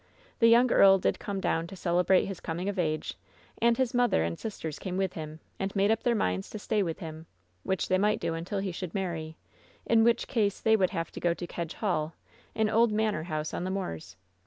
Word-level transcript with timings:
The 0.39 0.47
young 0.47 0.71
earl 0.71 0.97
did 0.97 1.19
come 1.19 1.39
down 1.39 1.67
to 1.67 1.75
celebrate 1.75 2.25
his 2.25 2.39
coming 2.39 2.67
of 2.67 2.79
age, 2.79 3.13
and 3.61 3.77
his 3.77 3.93
mother 3.93 4.23
and 4.23 4.39
sisters 4.39 4.79
came 4.79 4.97
with 4.97 5.13
him, 5.13 5.41
and 5.59 5.75
made 5.75 5.91
up 5.91 6.01
their 6.01 6.15
minds 6.15 6.49
to 6.49 6.57
stay 6.57 6.81
with 6.81 6.97
him, 6.97 7.27
which 7.61 7.87
they 7.87 7.99
might 7.99 8.19
do 8.19 8.33
until 8.33 8.57
he 8.57 8.71
should 8.71 8.95
marry, 8.95 9.37
in 9.85 10.03
which 10.03 10.27
case 10.27 10.59
they 10.59 10.75
would 10.75 10.89
have 10.89 11.11
to 11.11 11.19
go 11.19 11.35
to 11.35 11.45
Kedge 11.45 11.75
Hall, 11.75 12.15
an 12.55 12.67
old 12.67 12.91
manor 12.91 13.25
house 13.25 13.53
on 13.53 13.63
the 13.63 13.69
moors. 13.69 14.15